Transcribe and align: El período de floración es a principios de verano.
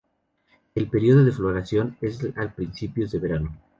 El 0.73 0.87
período 0.89 1.23
de 1.23 1.31
floración 1.31 1.95
es 2.01 2.23
a 2.35 2.49
principios 2.55 3.11
de 3.11 3.19
verano. 3.19 3.55